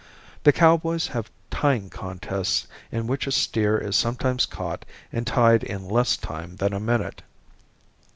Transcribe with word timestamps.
The 0.45 0.51
cowboys 0.51 1.09
have 1.09 1.29
tying 1.51 1.91
contests 1.91 2.65
in 2.91 3.05
which 3.05 3.27
a 3.27 3.31
steer 3.31 3.77
is 3.77 3.95
sometimes 3.95 4.47
caught 4.47 4.83
and 5.13 5.27
tied 5.27 5.63
in 5.63 5.87
less 5.87 6.17
time 6.17 6.55
than 6.55 6.73
a 6.73 6.79
minute. 6.79 7.21